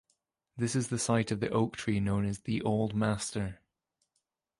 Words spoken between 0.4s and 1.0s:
This is the